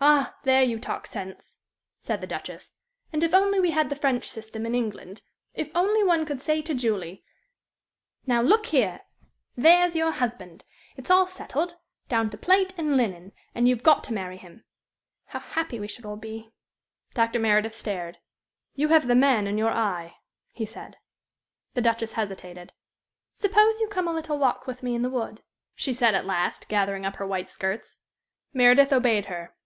"Ah, 0.00 0.36
there 0.44 0.62
you 0.62 0.78
talk 0.78 1.08
sense," 1.08 1.60
said 1.98 2.20
the 2.20 2.26
Duchess. 2.26 2.76
"And 3.12 3.22
if 3.24 3.34
only 3.34 3.58
we 3.58 3.72
had 3.72 3.90
the 3.90 3.96
French 3.96 4.28
system 4.28 4.64
in 4.64 4.74
England! 4.74 5.20
If 5.54 5.70
only 5.74 6.04
one 6.04 6.24
could 6.24 6.40
say 6.40 6.62
to 6.62 6.74
Julie: 6.74 7.24
'Now 8.24 8.40
look 8.40 8.66
here, 8.66 9.00
there's 9.56 9.96
your 9.96 10.12
husband! 10.12 10.64
It's 10.96 11.10
all 11.10 11.26
settled 11.26 11.76
down 12.08 12.30
to 12.30 12.38
plate 12.38 12.72
and 12.78 12.96
linen 12.96 13.32
and 13.54 13.68
you've 13.68 13.82
got 13.82 14.04
to 14.04 14.14
marry 14.14 14.38
him!' 14.38 14.64
how 15.26 15.40
happy 15.40 15.80
we 15.80 15.88
should 15.88 16.06
all 16.06 16.16
be." 16.16 16.52
Dr. 17.12 17.40
Meredith 17.40 17.74
stared. 17.74 18.18
"You 18.74 18.88
have 18.88 19.06
the 19.06 19.16
man 19.16 19.48
in 19.48 19.58
your 19.58 19.70
eye," 19.72 20.16
he 20.54 20.64
said. 20.64 20.96
The 21.74 21.82
Duchess 21.82 22.12
hesitated. 22.12 22.72
"Suppose 23.34 23.80
you 23.80 23.88
come 23.88 24.06
a 24.08 24.14
little 24.14 24.38
walk 24.38 24.66
with 24.66 24.82
me 24.84 24.94
in 24.94 25.02
the 25.02 25.10
wood," 25.10 25.42
she 25.74 25.92
said, 25.92 26.14
at 26.14 26.24
last, 26.24 26.68
gathering 26.68 27.04
up 27.04 27.16
her 27.16 27.26
white 27.26 27.50
skirts. 27.50 27.98
Meredith 28.54 28.92
obeyed 28.92 29.26
her. 29.26 29.54